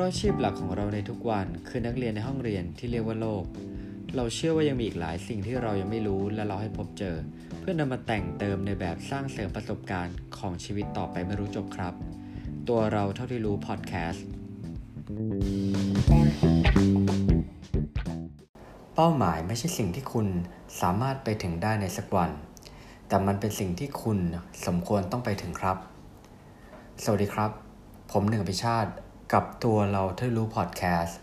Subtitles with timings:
[0.00, 3.44] ราะอาชีพหลักของเราในทุกวันคือนักเรียนในห้องเรียนที่เรียกว่าโลก
[4.16, 7.16] เราเชื่อว่ายังมีอีกหลายสิ่งที่เรายังไม่รู้และเราให้พบเจอ
[7.60, 11.94] เพื่อนำมาแต่งเติมในแบบสร้างเสริมประสบการณ์ของชีวิตต่อไปไม่รู้จบครับ
[12.68, 14.26] ตัวเราเท่าที่รู้พอดแคสต์
[18.94, 20.26] เป้าหมายไม่ใช่สิ่งที่คุณ
[20.80, 22.30] สามารถไปถึงได้ในสักวัน
[23.08, 24.18] แต่มันเป็นสิ่งที่คุณ
[24.66, 25.76] สมควรต้องไปถึงครับ
[27.02, 27.50] สวัสดีครับ
[28.12, 28.92] ผมหนึ่งพิชาติ
[29.32, 31.18] กับตัวเราที่รู้พอดแคสต์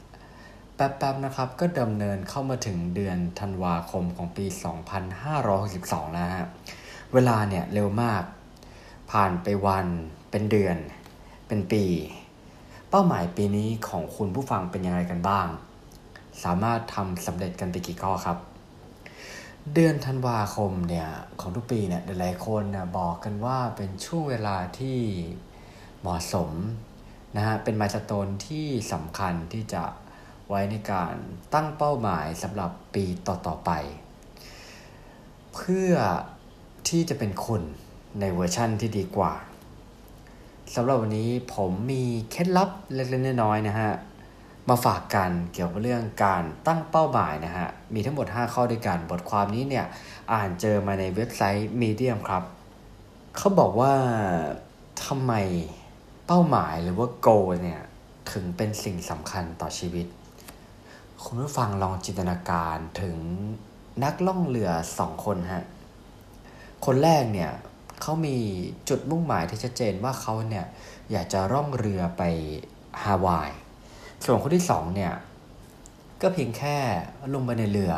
[0.76, 4.46] แป๊บๆนะครับก็ดำเนินเข้ามาถึงเดือนธันวาคมของปี
[5.30, 6.48] 2562 แล้วฮะ
[7.14, 8.24] เวลาเนี่ยเร็วมาก
[9.12, 9.88] ผ่านไปวัน
[10.32, 10.78] เป็นเดือน
[11.48, 11.86] เป็นปี
[12.90, 15.48] เป้าหมายปีนี้ของคุณผู้ฟังเป็นยังไงกันบ้าง
[16.44, 18.38] สามารถทำสำเร็จกันไปกี่ข้อครับ
[19.74, 21.08] เดือนธันวาคมเนี่ย
[21.40, 25.00] ของทุกปีเนี่ยหลายๆคนนะบอกกันว่าเป็นช่วงเวลาที่
[26.02, 26.52] เหมาะสม
[27.36, 29.84] นะฮะเป็น milestone ที่สำคัญที่จะ
[30.50, 31.14] ไว้ในการ
[31.54, 33.72] ตั้งเป้าหมายสำหรับปีต่อๆไป
[35.54, 35.94] เพื่อ
[36.88, 37.64] ที่จะเป็นคุณ
[38.20, 39.34] ในเวอร์ชั่นที่ดีกว่า
[40.76, 43.92] สำหรับวันนี้ผมมีเคล็ดลับเล็กๆน้อยๆนะฮะ
[44.70, 49.86] มาฝากกันเกี่ยวกับเรื่องการตั้งเป้าหมายนะฮะ มีทั้งหมด 5 ข้อด้วยกัน บทความนี้เนี่ย
[50.34, 52.44] อ่านเจอมาในเว็บไซต์ Medium ครับ
[53.38, 53.94] เขาบอกว่า
[55.06, 55.34] ทำไม
[56.28, 57.82] เป้าหมายหรือว่า goal เนี่ย
[58.32, 60.08] ถึงเป็นสิ่งสำคัญต่อชีวิต
[61.24, 63.18] คุณผู้ฟังลองจินตนาการถึง
[64.04, 65.66] นักล่องเรือสองคนฮะ
[66.86, 67.52] คนแรกเนี่ย
[68.02, 68.38] เขามี
[68.90, 70.66] จุดมุ่งหมายที่ชัดเจนว่าเขาเนี่ย
[71.12, 72.24] อยากจะร่องเรือไป
[73.04, 73.52] ฮาวาย
[74.24, 75.14] ส่วนคนที่สองเนี่ย
[76.22, 76.78] ก็เพียงแค่
[77.34, 77.94] ลงไปในเรือ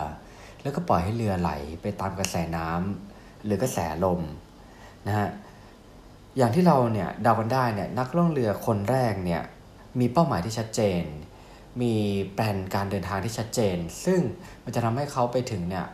[0.61, 4.21] แล้วก็ปล่อยให้เรือไหลไปตามกระแสน้ำหรือกระแสลม
[5.07, 5.29] นะฮะ
[6.37, 9.41] อย่างที่เราเนี่ยเดากันได้เนี่ยนักล่องเรือคนแรกเนี่ย
[9.99, 11.03] มีเป้าหมายที่ชัดเจน
[11.81, 11.93] มี
[12.35, 14.21] แผนการเดินทางที่ชัดเจน ซึ่ง
[14.63, 15.87] มันจะทำให้เขาไปถึงเนี่ย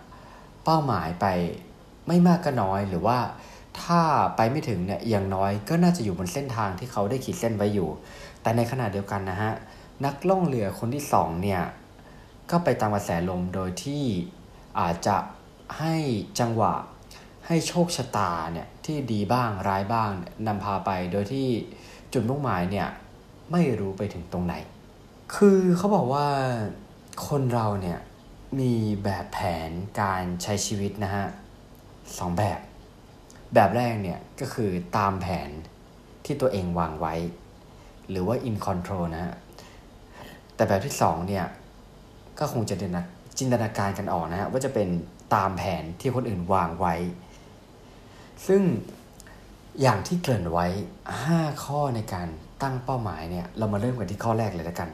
[0.63, 1.25] เป้าหมายไป
[2.07, 3.19] ไม่มากก็น้อยหรือว่า
[3.81, 4.01] ถ้า
[4.35, 7.89] ไปไม่ถึงเนี่ยอย่างน้อยก็น่าจะอยู่บนเส้นทางที่เขาได้ขีดเส้นไว้อยู่
[8.41, 9.53] แต่ในขณะเดียวกันนะฮะ
[10.05, 11.61] นักล่องเรือคนที่สองเนี่ย
[12.51, 14.03] ก็ไปตามกระแสลมโดยที่
[14.79, 15.17] อาจจะ
[15.79, 15.95] ให้
[16.39, 16.73] จังหวะ
[17.47, 20.09] ให้โชคชะตาเนี่ยที่ดีบ้างร้ายบ้าง
[20.47, 21.47] นำพาไปโดยที่
[22.13, 22.87] จุดมุ่งหมายเนี่ย
[23.51, 24.55] ไม่รู้ไปถึงตรงไหน
[25.35, 26.27] คือเขาบอกว่า
[27.27, 27.99] คนเราเนี่ย
[28.59, 28.73] มี
[29.03, 29.69] แบบแผน
[30.01, 31.25] การใช้ชีวิตนะฮะ
[32.17, 32.59] สองแบบ
[33.53, 35.49] แบบแรกเนี่ยก็คือตามแผน
[36.25, 37.15] ที่ตัวเองวางไว้
[38.09, 39.35] หรือว่า in control นะฮะ
[40.55, 41.45] แต่แบบที่สองเนี่ย
[42.39, 42.75] ก็คงจะ
[43.37, 44.87] จินตนาการกันออกนะฮะว่าจะเป็น
[45.35, 46.95] ตามแผนที่คนอื่นวางไว้
[48.47, 48.61] ซึ่ง
[49.81, 50.67] อย่างที่เกริ่นไว้
[51.15, 52.27] 5 ข้อในการ
[52.61, 54.89] ตั้งเป้าหมายเนี่ย เรามาเริ่มกันที่ข้อแรกเลยแล้วกัน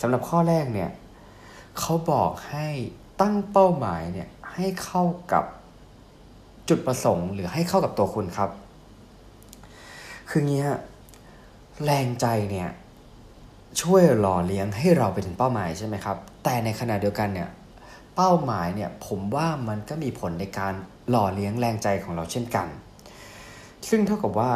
[0.00, 0.90] สำหรับข้อแรกเนี่ย
[1.78, 2.68] เขาบอกให้
[3.20, 5.44] ตั้งเป้าหมายเนี่ยให้เข้ากับ
[6.68, 8.50] จุดประสงค์ หรือให้เข้ากับตัวคุณครับ
[10.30, 10.80] คืองี้ฮะ
[11.84, 12.68] แรงใจเนี่ย
[13.80, 17.48] ช่วยหล่อเลี้ยงให้เราไปถึงเป้าหมายใช่ไหมครับ แต่ในขณะเดียวกันเนี่ย
[18.16, 20.74] เป้าหมายเนี่ยผมว่ามันก็มีผลในการ
[21.10, 22.66] หล่อเลี้ยงแรงใจของเราเช่นกัน
[23.88, 24.52] ซึ่งเท่ากับว่า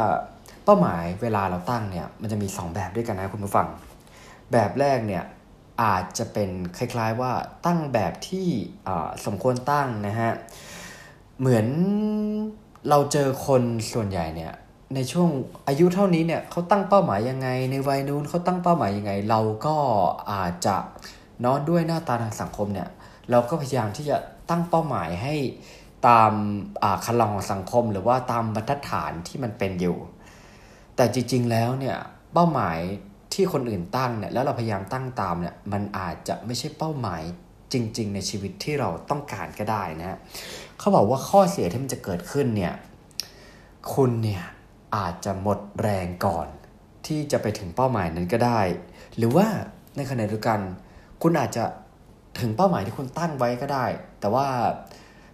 [0.65, 3.67] เป้าหมายเวลาเราตั้งเนี่ยมันจะมี 2 แบบด้วยกันนะคุณผู้ฟัง
[4.51, 5.23] แบบแรกเนี่ย
[5.83, 7.31] อาจจะเป็นคล้ายๆว่า
[7.65, 8.47] ตั้งแบบที่
[9.25, 10.31] สมควรตั้งนะฮะ
[11.39, 11.67] เหมือน
[12.89, 14.53] เราเจอคนส่วนใหญ่เนี่ย
[14.95, 15.29] ในช่วง
[15.67, 19.75] อายุเท่านี้เนี่ยเขาตั้งเป้าหมายยังไง ในวัยนู้นเขาตั้งเป้าหมายยังไง เราก็
[20.31, 20.75] อาจจะ
[21.45, 22.89] นอนด้วยหน้าตาทางสังคมเนี่ย
[23.31, 24.17] เราก็พยายามที่จะ
[24.49, 25.35] ตั้งเป้าหมายให้
[26.07, 26.33] ตาม
[27.05, 29.97] คันลองของสังคม หรือว่าตามบรรทัดฐานที่มันเป็นอยู่
[30.95, 31.97] แต่จริง ๆ แล้วเนี่ย
[32.33, 32.79] เป้าหมาย
[33.33, 37.21] ที่คนอื่นตั้งเนี่ยแล้วเราพยายามตั้งตามเนี่ยมันอาจจะไม่ใช่เป้าหมาย
[37.73, 40.17] จริง ๆ ในชีวิตที่เราต้องการก็ได้นะ
[40.79, 42.73] เขาบอกว่าข้อเสียที่มันจะเกิดขึ้นเนี่ย
[43.93, 44.43] คุณเนี่ย
[44.95, 46.47] อาจจะหมดแรงก่อน
[47.05, 48.61] ที่จะไปถึงเป้าหมายนั้นก็ได้
[49.17, 49.47] หรือว่า
[49.95, 50.59] ในขณะเดียวกัน
[51.21, 51.63] คุณอาจจะ
[52.39, 53.85] ถึงเป้าหมายที่คุณตั้งไว้ก็ได้
[54.19, 54.47] แต่ว่า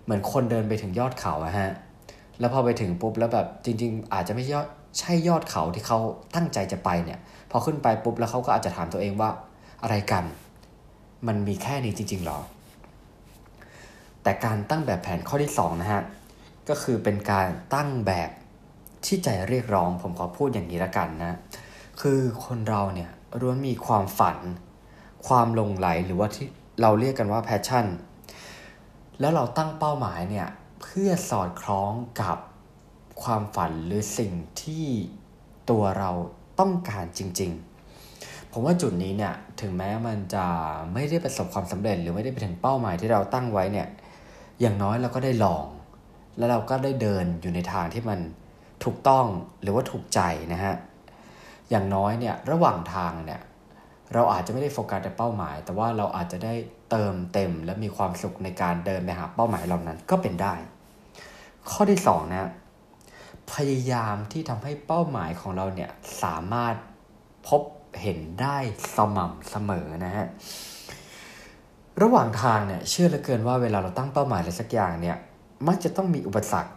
[0.09, 1.71] เหมือนคนเดินไปถึงยอดเขาอะฮะ
[2.39, 4.53] แล้วพอไปถึงปุ๊บแล้วแบบจริง ๆ อาจจะไม่ใช่
[4.99, 5.99] ใช่ยอดเขาที่เขา
[6.35, 7.19] ตั้งใจจะไปเนี่ย
[7.51, 9.29] พอขึ้นไปปุ๊บแล้วเขาก็อาจจะถามตัวเองว่า
[9.83, 10.23] อะไรกัน
[11.27, 12.39] มันมีแค่นี้จริงๆหรอ
[14.23, 16.03] แต่การตั้งแบบแผนข้อที่2นะฮะ
[16.69, 18.29] ก็คือเป็นการตั้งแบบ
[19.05, 21.37] ที่ใจเรียกร้อง ผมขอพูดอย่างนี้ละกันนะ
[22.01, 23.09] คือคนเราเนี่ย
[23.41, 24.37] ล้วนมีความฝัน
[25.27, 26.47] ความหลงใหลหรือว่าที่
[26.81, 27.85] เราเรียกกันว่า passion
[29.19, 30.47] แล้วเราตั้งเป้าหมายเนี่ย
[30.81, 32.37] เพื่อสอดคล้องกับ
[33.23, 34.85] ความฝันหรือสิ่งที่
[35.69, 36.11] ตัวเรา
[36.59, 40.45] ต้องการจริง ๆ ผมว่าจุดนี้เนี่ยถึงแม้มันจะ
[40.93, 43.87] ไม่ได้ประสบความสำเร็จ หรือไม่ได้ไปถึงเป้าหมายที่เราตั้งไว้เนี่ย
[44.61, 45.65] อย่างน้อยเราก็ได้ลอง
[46.37, 48.19] แล้วเราก็ได้เดินอยู่ในทางที่มัน
[48.83, 49.25] ถูกต้อง
[49.61, 50.19] หรือว่าถูกใจ
[50.53, 50.75] นะฮะ
[51.69, 53.41] อย่างน้อยเนี่ยระหว่างทางเนี่ย
[54.13, 56.53] เราอาจจะไม่ได้โฟกัสแต่เป้าหมาย แต่ว่าเราอาจจะได้
[56.91, 60.53] เติมเต็มและมีความสุขในการเดินไปหาเป้าหมายเหล่านั้นก็เป็นได้
[61.69, 62.49] ข้อที่2นะ
[63.53, 65.91] พยายามที่ทำให้เป้าหมายของเราเนี่ย
[66.23, 66.75] สามารถ
[67.47, 67.61] พบ
[68.01, 68.57] เห็นได้
[68.95, 70.27] สม่ำเสมอนะฮะ
[72.01, 75.17] ระหว่างทางเนี่ยเชื่อเหลือเกินว่าเวลาเราตั้งเป้าหมายอะไรสักอย่างเนี่ย
[75.67, 76.71] มักจะต้องมีอุปสรรค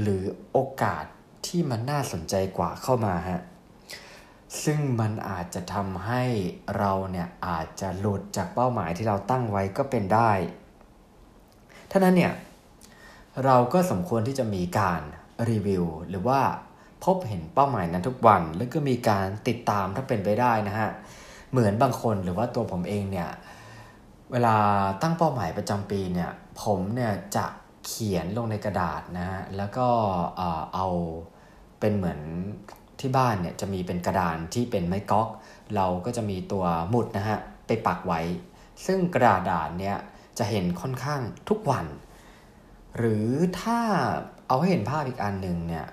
[0.00, 0.22] หรือ
[0.52, 1.04] โอกาส
[1.46, 3.40] ที่มันน่าสนใจกว่าเข้ามาฮะ
[4.64, 6.22] ซึ่งมันอาจจะทำให้
[6.78, 10.30] เราเนี่ยอาจจะหลุดจากเป้าหมายที่เราตั้งไว้ก็เป็นได้
[11.90, 12.32] ท่านั้นเนี่ย
[13.44, 15.00] เราก็สมควรที่จะมีการ
[15.50, 16.40] รีวิว หรือว่า
[17.04, 20.90] พบเห็นเป้าหมายนั้นทุกวัน แล้วก็มีการติดตามถ้าเป็นไปได้นะฮะ
[21.50, 23.30] เหมือนบางคนหรือว่าตัวผมเองเนี่ย
[24.32, 24.56] เวลา
[25.02, 26.30] ตั้งเป้าหมายประจำปีเนี่ย
[26.62, 27.46] ผมเนี่ยจะ
[27.86, 29.86] เขียนลงในกระดาษนะฮะแล้วก็
[30.74, 30.86] เอา
[31.80, 32.20] เป็นเหมือน
[33.00, 35.28] ที่บ้านเนี่ยจะมีเป็นกระดานที่เป็นไม้ก๊อก
[35.74, 38.20] เราก็จะมีตัวหมุดนะฮะไปปักไว้
[38.86, 39.96] ซึ่งกระดาษดานเนี่ย
[40.38, 41.86] จะเห็นค่อนข้างทุกวัน
[42.96, 43.28] หรือ
[43.60, 43.80] ถ้า
[44.48, 45.86] เอาให้เห็นภาพอีกอันหนึ่งเนี่ย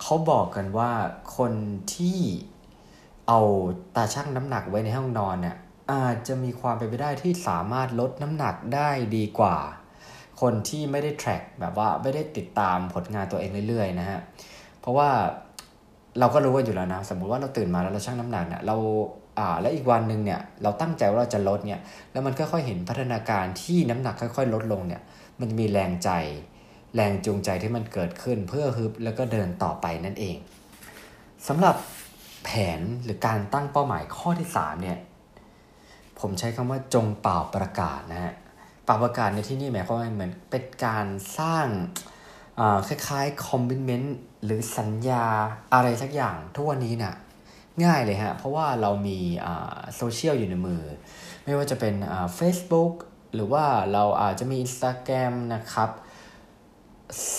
[0.00, 0.92] เขาบอกกันว่า
[1.36, 1.52] คน
[1.94, 2.20] ที่
[3.28, 3.40] เอา
[3.96, 5.56] ตาชั่งน้ำหนักไว้ในห้องนอนเนี่ย
[5.92, 9.56] อาจจะมีความเป็นไปได้ที่สามารถลดน้ำหนักได้ดีกว่า
[10.40, 14.20] คนที่ไม่ได้ track แบบว่าไม่ได้ติดตามผลงานตัวเองเรื่อยๆนะฮะ
[14.80, 15.10] เพราะว่า
[16.18, 18.76] เราก็รู้กันอยู่แล้วนะ สมมุติว่าเราตื่นมาแล้วเราชั่งน้ำหนักเนี่ยเรา
[19.38, 21.80] อ่าและอีกวันหนึ่งเนี่ยเราตั้งใจว่าเราจะลดเนี่ย
[22.12, 25.02] แล้วมันค่อยๆเห็นพัฒนาการที่น้ำหนักค่อย ๆ ลดลงเนี่ย
[25.40, 26.10] มันมีแรงใจ
[26.94, 30.36] แรงจูงใจที่มันเกิดขึ้นเพื่อฮึบแล้วก็เดินต่อไปนั่นเอง
[31.48, 31.76] สำหรับ
[32.44, 34.98] แผนหรือการตั้งเป้าหมายข้อที่3เนี่ย
[36.20, 41.06] ผมใช้คำว่าจงป่าวประกาศนะฮะป่าวประกาศในที่นี้หมายความว่าเหมือนเป็นการ
[41.38, 41.66] สร้าง
[42.86, 45.24] คล้ายๆ commitment หรือสัญญา
[45.74, 47.14] อะไรสักอย่างทุกวันนี้นะฮะ
[47.84, 49.18] ง่ายเลยฮะ เพราะว่าเรามี
[49.96, 50.82] โซเชียลอยู่ในมือ
[51.44, 51.94] ไม่ว่าจะเป็น
[52.38, 52.92] Facebook
[53.34, 55.90] หรือว่าเราอาจจะมี Instagram นะครับ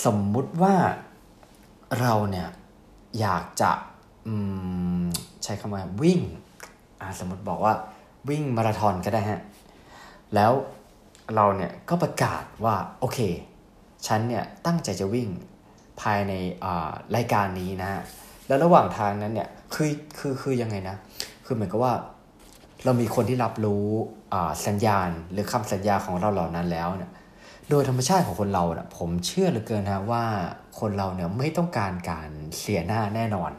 [0.05, 0.75] สมมุติว่า
[1.99, 2.49] เราเนี่ย
[3.19, 3.71] อยากจะ
[5.43, 6.19] ใช้คำว่าวิ่ง
[7.19, 7.73] สมมติบอกว่า
[8.29, 9.41] วิ่งมาราธอนก็ได้ฮะ
[10.35, 10.51] แล้ว
[11.35, 13.19] เราเนี่ยก็ประกาศว่า โอเค
[14.07, 15.29] ฉันเนี่ยตั้งใจจะวิ่ง
[16.01, 16.33] ภายใน
[17.15, 18.01] รายการนี้นะฮะ
[18.47, 20.95] แล้วระหว่างทางนั้นเนี่ยคือคือคือยังไงนะ
[21.45, 21.93] คือเหมือนกับว่า
[22.85, 23.85] เรามีคนที่รับรู้
[24.67, 27.11] สัญญาณหรือคำสัญญาของเราเหล่านั้นแล้วเนี่ย
[27.69, 30.23] โดยธรรมชาติของคนเราเนะผมเชื่อเหลือเกินนะว่า
[30.79, 33.51] คนเราเนี่ยไม่ต้องการการเสียหน้าแน่นอน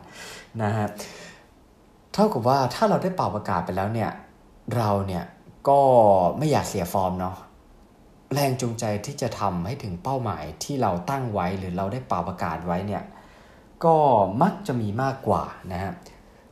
[0.62, 0.88] นะฮะ
[2.12, 4.10] เท่ากับว่าถ้าเราได้เป่าประกาศไปแล้วเนี่ย
[4.76, 5.24] เราเนี่ย
[5.68, 5.80] ก็
[6.38, 7.36] ไม่อยากเสียฟอร์มเนาะ
[8.34, 13.02] แรงจูงใจที่จะทำให้ถึงเป้าหมายที่เราตั้งไว้หรือเราได้เป่าประกาศไว้เนี่ย
[13.84, 13.96] ก็
[14.42, 15.42] มักจะมีมากกว่า
[15.72, 15.92] นะฮะ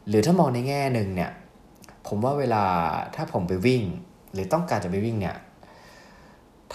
[0.08, 1.30] หรือถ้ามองในแง่หนึ่งเนี่ย
[2.06, 2.64] ผมว่าเวลา
[3.14, 3.82] ถ้าผมไปวิ่ง
[4.32, 5.36] หรือต้องการจะไปวิ่งเนี่ย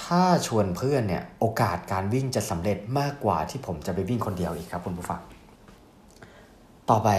[0.02, 5.22] ถ้าชวนเพื่อนเนี่ยโอกาสการวิ่งจะสำเร็จมากกว่าที่ผมจะไปวิ่งคนเดียวอีกครับคุณผู้ฟัง
[6.90, 7.10] ต่อไป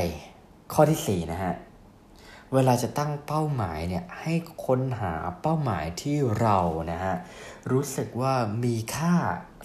[0.73, 1.55] ข้อที่4นะฮะ
[2.55, 4.33] เวลาจะตั้งเป้าหมายเนี่ยให้
[4.65, 6.59] ค้นหาเป้าหมายที่เรา
[6.93, 7.15] นะฮะ
[7.73, 8.35] รู้สึกว่า
[8.65, 9.15] มีค่า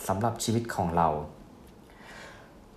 [0.07, 1.07] สำหรับชีวิตของเรา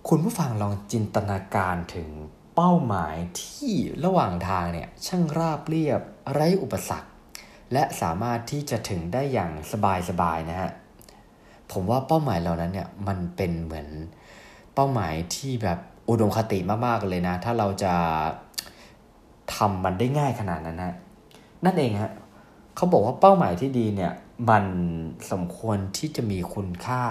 [0.09, 2.09] คุณผู้ฟังลองจินตนาการถึง
[2.55, 7.09] เป้าหมายที่ระหว่างทางเนี่ยช่างราบเรียบไร้อุปสรรค
[7.73, 9.51] และสามารถที่จะถึงได้อย่าง
[10.09, 10.71] สบายๆนะฮะ
[11.71, 13.87] ผมว่าเป้าหมายเหล่านั้นเนี่ยมันเป็นเหมือน
[14.73, 17.93] เป้าหมายที่แบบอุดมคติมากๆเลยนะ ถ้าเราจะ
[19.53, 20.95] ทำมันได้ง่ายขนาดนั้นนะ
[21.65, 22.11] นั่นเองฮะ
[22.75, 24.13] เขาบอกว่าเป้าหมายที่ดีเนี่ย
[24.49, 24.65] มัน
[25.31, 27.03] สมควรที่จะมีคุณค่า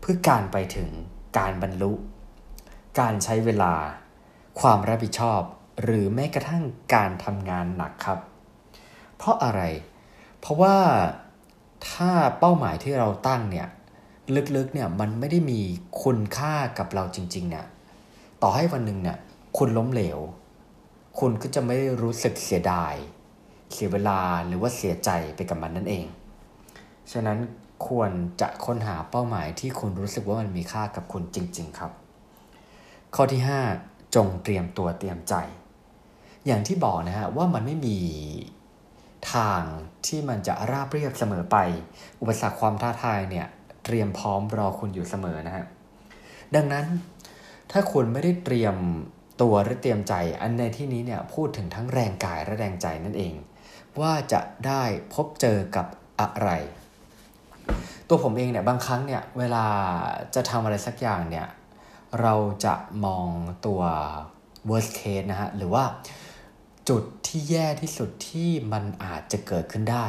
[0.00, 0.90] เพื่อการไปถึง
[1.38, 1.92] การบรรลุ
[3.00, 3.74] การใช้เวลา
[4.60, 5.40] ความรับผิดชอบ
[5.82, 8.18] หรือแม้กระทั่งการทำงานหนักครับ
[9.16, 9.60] เพราะอะไร
[10.40, 10.76] เพราะว่า
[11.90, 13.68] ถ้าเป้าหมายที่เราตั้งเนี่ย
[14.56, 15.60] ลึกๆเนี่ยมันไม่ได้มี
[16.02, 17.66] คุณค่ากับเราจริง ๆ เนี่ย
[18.42, 19.18] ต่อให้วันหนึ่งเนี่ย
[19.56, 20.18] คุณล้มเหลว
[21.18, 22.94] คุณก็จะไม่รู้สึกเสียดาย
[23.72, 26.04] เสียเวลาหรือว่าเสียใจไปกับมันนั่นเอง
[27.12, 27.38] ฉะนั้น
[27.86, 31.92] ควรจะค้นหาเป้าหมายที่คุณรู้สึกว่ามันมีค่ากับคุณจริง ๆ ครับ
[33.14, 33.42] ข้อที่
[33.76, 35.34] 5 จงเตรียมตัวเตรียมใจ
[36.46, 37.98] อย่างที่บอกนะฮะว่ามันไม่มี
[39.34, 39.62] ทาง
[40.06, 41.56] ที่มันจะราบเรียบเสมอไป
[42.20, 43.46] อุปสรรคความท้าทายเนี่ย
[43.84, 45.64] เตรียมพร้อมรอคุณอยู่เสมอนะฮะ
[46.54, 46.84] ดังนั้น
[47.70, 48.76] ถ้าคุณไม่ได้เตรียม
[49.42, 53.34] ตัวหรือเตรียมใจ อันในที่นี้เนี่ยพูดถึงทั้งแรงกายและแรงใจนั่นเอง
[54.00, 54.82] ว่าจะได้
[55.14, 55.86] พบเจอกับ
[56.20, 56.50] อะไร
[58.08, 59.66] ตัวผมเองเนี่ยบางครั้งเนี่ยเวลา
[60.34, 61.46] จะทำอะไรสักอย่างเนี่ย
[62.20, 62.74] เราจะ
[63.04, 63.28] มอง
[63.66, 63.82] ตัว
[64.68, 65.84] worst case นะฮะหรือว่า
[66.88, 70.06] จุดที่แย่ที่สุดที่มันอาจจะเกิดขึ้นได้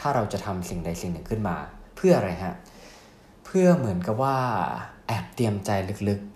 [0.00, 1.56] ถ้าเราจะทำสิ่งใดสิ่งหนึ่งขึ้นมา
[1.96, 2.54] เพื่ออะไรฮะ
[3.44, 4.36] เพื่อเหมือนกับว่า
[5.06, 5.70] แอบเตรียมใจ
[6.08, 6.31] ลึกๆ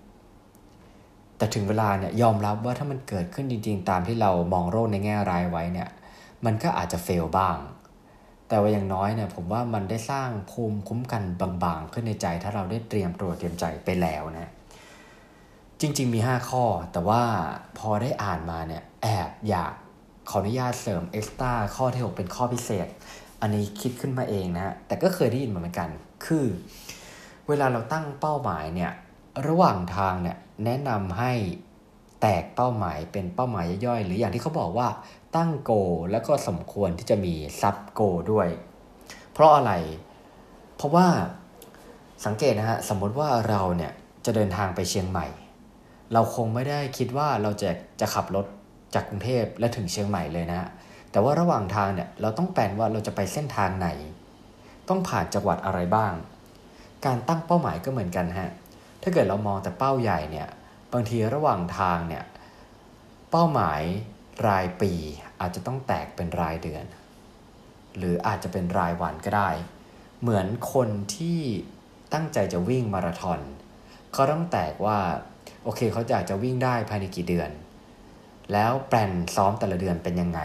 [1.36, 5.88] แต่ถึงเวลาเนี่ยยอมรับว่าถ้ามันเกิดขึ้นจริง ๆ ตามที่เรามองโรคในแง่ร้ายไว้เนี่ย
[6.44, 7.58] มันก็อาจจะเฟลบ้าง
[8.48, 14.50] แต่ว่าอย่างน้อยเนี่ยผมว่ามันได้สร้างภูมิคุ้มกันบางๆ ขึ้นในใจ ถ้าเราได้เตรียมตัวเตรียมใจไปแล้วนะ
[15.80, 17.22] จริง ๆ มี 5 ข้อ แต่ว่า
[17.78, 19.72] พอได้อ่านมาเนี่ยแอบอยาก
[20.30, 22.86] ขออนุญาตเสริมเอ็กซ์ต้าข้อที่ 6 เป็นข้อพิเศษ
[23.40, 25.88] อันนี้คิดขึ้นมาเองนะฮะแต่ก็เคยได้ยินมาเหมือนกัน
[26.26, 26.46] คือ
[27.48, 28.92] เวลาเราตั้งเป้าหมายเนี่ย
[29.46, 31.32] ระหว่างทางเนี่ยแนะนำให้
[32.20, 34.88] แตกเป้าหมายเป็นเป้าหมายย่อยๆ หรืออย่างที่เขาบอกว่า
[35.36, 35.72] ตั้งโก
[36.10, 38.00] แล้วก็สมควรที่จะมีซับโก
[38.32, 38.48] ด้วย
[39.32, 39.72] เพราะอะไร
[40.76, 41.06] เพราะว่า
[42.24, 43.92] สังเกตนะฮะสมมติว่าเราเนี่ย
[44.24, 45.26] จะเดินทางไปเชียงใหม่
[46.12, 48.46] เราคงไม่ได้คิดว่าเราจะจะขับรถ
[48.94, 50.68] จากกรุงเทพและถึงเชียงใหม่เลยนะ
[51.10, 53.88] แต่ว่าระหว่างทางเนี่ยเราต้องแปลนว่าเราจะไปเส้นทางไหน
[54.88, 56.12] ต้องผ่านจังหวัดอะไรบ้าง
[57.06, 58.50] การตั้งเป้าหมายก็เหมือนกันฮะ
[59.02, 60.48] ถ้าเกิดเรามองแต่เป้าใหญ่เนี่ย
[60.92, 62.24] บางทีระหว่างทางเนี่ย
[63.30, 63.82] เป้าหมาย
[64.48, 64.92] รายปี
[65.40, 66.84] อาจจะต้องแตกเป็นรายเดือน
[67.96, 69.50] หรืออาจจะเป็นรายวันก็ได้
[70.20, 71.40] เหมือนคนที่
[72.12, 73.40] ตั้งใจจะวิ่งมาราธอน
[74.12, 74.98] เขาต้องแตกว่า
[75.64, 77.50] โอเคเขาอยากจะวิ่งได้ภายในกี่เดือน
[78.52, 80.40] แล้วแปลนซ้อมแต่ละเดือนเป็นยังไง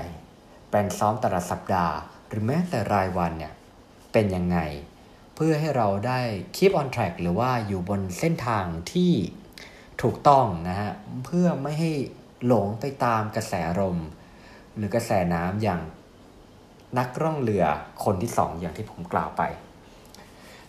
[0.69, 1.95] แปลนซ้อมแต่ละสัปดาห์
[2.27, 3.53] หรือแม้แต่รายวันเนี่ย
[4.13, 4.57] เป็นยังไง
[5.45, 6.19] พื่อให้เราได้
[6.55, 9.13] keep on track หรือว่าอยู่บนเส้นทางที่
[10.01, 10.91] ถูกต้องนะฮะ
[11.25, 11.91] เพื่อไม่ให้
[12.45, 13.97] หลงไปตามกระแสลม
[14.75, 15.81] หรือกระแสน้ำอย่าง
[16.97, 17.65] นักร่องเรือ
[18.03, 19.41] คนที่สองอย่างที่ผมกล่าวไป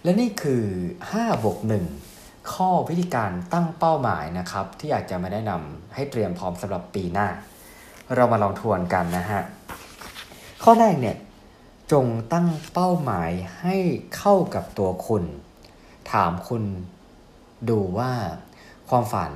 [0.02, 0.64] และนี่คือ
[1.02, 1.59] 5บวก
[2.05, 7.29] 1ข้อวิธีการตั้งเป้าหมายนะครับ ที่อยากจะมาแนะนำให้เตรียมพร้อมสำหรับปีหน้า
[8.14, 9.43] เรามาลองทวนกันนะฮะ
[10.64, 11.17] ข้อแรกเนี่ย
[11.93, 13.31] จงตั้งเป้าหมาย
[13.61, 13.77] ให้
[14.17, 15.25] เข้ากับตัวคุณ
[16.13, 16.65] ถามคุณ
[17.71, 18.13] ดูว่า
[18.89, 19.33] ความฝัน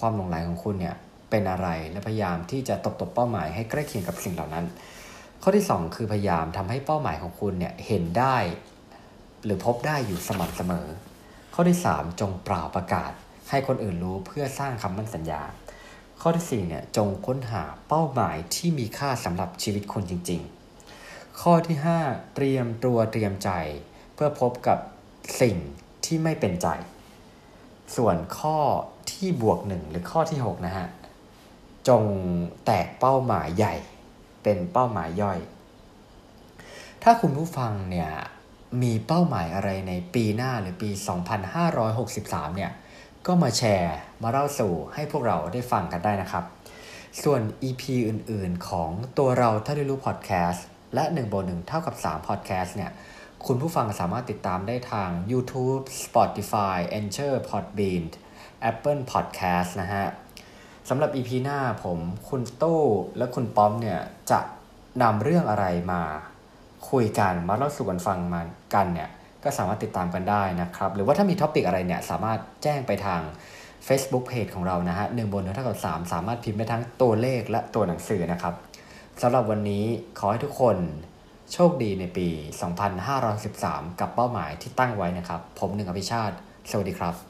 [0.00, 0.96] ความหลงไหลของคุณเนี่ย
[1.30, 4.66] เป็นอะไรและพยายามที่จะตบตบเป้าหมายให้ใกล้เคียงกับสิ่งเหล่านั้น
[5.42, 8.36] ข้อที่ 2 คือพยายามทำให้เป้าหมายของคุณเนี่ยเห็นได้
[9.44, 10.86] หรือพบได้อยู่สม่ำเสมอ
[11.54, 13.12] ข้อที่ 3 จงเปล่าประกาศ
[13.50, 15.42] ให้คนอื่นรู้เพื่อสร้างคำมั่นสัญญา
[16.20, 20.59] ข้อที่4เนี่ยจงค้นหาเป้าหมายที่มีค่าสำหรับชีวิตคนจริง ๆ
[21.40, 23.50] ข้อที่ 5 เตรียมตัวเตรียมใจ
[24.14, 24.78] เพื่อพบกับ
[25.40, 25.56] สิ่ง
[26.04, 26.68] ที่ไม่เป็นใจ
[27.96, 28.58] ส่วนข้อ
[29.10, 30.88] ที่บวกหนึ่งหรือข้อที่ 6 นะฮะ
[31.88, 32.04] จง
[32.64, 33.74] แตกเป้าหมายใหญ่
[34.42, 35.38] เป็นเป้าหมายย่อย
[37.02, 38.10] ถ้าคุณผู้ฟังเนี่ย
[38.82, 40.90] มีเป้าหมายอะไรในปีหน้าหรือปี
[41.52, 42.72] 2563 เนี่ย
[43.26, 46.44] ก็มาแชร์มาเล่าสู่ให้พวกเราได้ฟังกันได้นะครับ
[47.22, 52.90] ส่วน EP อื่นๆของตัวเราถ้าได้รู้พอดแคสต์ และ1บน1เท่ากับ3พอดแคสต์เนี่ย
[53.46, 58.02] คุณผู้ฟังสามารถติดตามได้ทาง YouTube Spotify Anchor Podbean
[58.70, 60.06] Apple Podcast นะฮะ
[60.88, 62.82] สำหรับ EP หน้าผมคุณตู้
[63.18, 64.40] และคุณป้อมเนี่ย จะ
[65.02, 66.02] นำเรื่องอะไรมา
[66.90, 68.40] คุยกันมาเล่าสู่กันฟังมา
[68.74, 69.08] กันเนี่ย
[69.44, 73.20] ก็สามารถติดตามกันได้นะครับ หรือว่าถ้ามีท็อปิกอะไรเนี่ย สามารถแจ้งไปทาง
[73.88, 78.54] Facebook Page ของเรานะฮะหนึ่งบนเท่ากับสามสามารถพิมพ์ได้ทั้งตัวเลขและตัวหนังสือนะครับ
[79.24, 79.84] สำหรับวันนี้
[80.18, 80.76] ขอให้ทุกคน
[81.52, 82.28] โชคดีในปี
[83.14, 86.36] 2513 กับเป้าหมายที่ตั้งไว้นะครับ ผมหนึ่งอภิชาติ
[86.70, 87.29] สวัสดีครับ